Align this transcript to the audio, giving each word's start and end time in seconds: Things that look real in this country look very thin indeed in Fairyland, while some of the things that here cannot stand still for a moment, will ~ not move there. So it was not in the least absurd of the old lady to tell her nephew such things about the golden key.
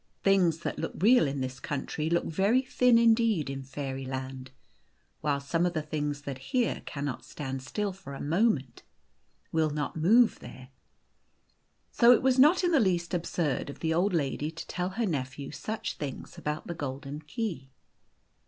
Things 0.23 0.61
that 0.61 0.79
look 0.79 0.93
real 0.97 1.27
in 1.27 1.41
this 1.41 1.59
country 1.59 2.09
look 2.09 2.25
very 2.25 2.63
thin 2.63 2.97
indeed 2.97 3.51
in 3.51 3.61
Fairyland, 3.61 4.49
while 5.19 5.39
some 5.39 5.63
of 5.63 5.73
the 5.73 5.83
things 5.83 6.21
that 6.23 6.39
here 6.49 6.81
cannot 6.87 7.23
stand 7.23 7.61
still 7.61 7.93
for 7.93 8.15
a 8.15 8.19
moment, 8.19 8.81
will 9.51 9.69
~ 9.69 9.69
not 9.69 9.95
move 9.95 10.39
there. 10.39 10.69
So 11.91 12.13
it 12.13 12.23
was 12.23 12.39
not 12.39 12.63
in 12.63 12.71
the 12.71 12.79
least 12.79 13.13
absurd 13.13 13.69
of 13.69 13.79
the 13.81 13.93
old 13.93 14.11
lady 14.15 14.49
to 14.49 14.65
tell 14.65 14.89
her 14.97 15.05
nephew 15.05 15.51
such 15.51 15.97
things 15.97 16.35
about 16.35 16.65
the 16.65 16.73
golden 16.73 17.19
key. 17.21 17.69